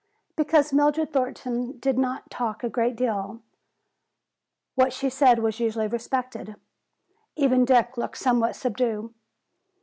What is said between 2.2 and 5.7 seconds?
talk a great deal, what she said was